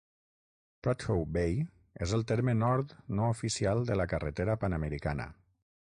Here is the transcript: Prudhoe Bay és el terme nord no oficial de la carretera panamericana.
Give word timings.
Prudhoe 0.85 1.25
Bay 1.35 1.51
és 2.07 2.15
el 2.19 2.25
terme 2.33 2.57
nord 2.63 2.95
no 3.19 3.29
oficial 3.37 3.85
de 3.91 3.99
la 4.03 4.11
carretera 4.15 4.57
panamericana. 4.65 5.33